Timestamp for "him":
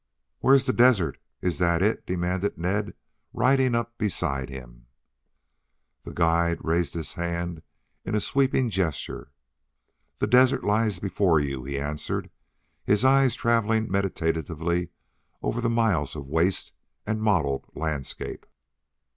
4.49-4.87